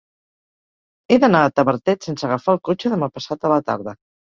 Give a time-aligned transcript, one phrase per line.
[1.07, 3.99] He d'anar a Tavertet sense agafar el cotxe demà passat a la tarda.